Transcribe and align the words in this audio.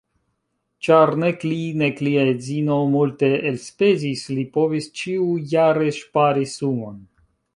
Ĉar 0.85 1.09
nek 1.23 1.43
li, 1.49 1.57
nek 1.81 2.01
lia 2.07 2.23
edzino 2.29 2.79
multe 2.95 3.29
elspezis, 3.51 4.25
li 4.39 4.47
povis 4.57 4.89
ĉiujare 5.01 5.95
ŝpari 6.01 6.49
sumon. 6.57 6.99